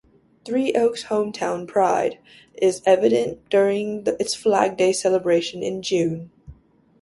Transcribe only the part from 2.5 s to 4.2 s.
is evident during